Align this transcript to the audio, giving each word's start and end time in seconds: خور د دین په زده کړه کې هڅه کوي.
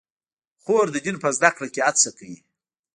خور 0.61 0.85
د 0.91 0.95
دین 1.05 1.17
په 1.23 1.29
زده 1.37 1.49
کړه 1.55 1.67
کې 1.73 1.81
هڅه 1.87 2.09
کوي. 2.17 2.37